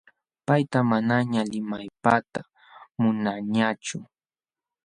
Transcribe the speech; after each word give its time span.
Payta 0.45 0.79
manañaq 0.89 1.45
limapayta 1.53 2.41
munaañachu. 2.99 3.97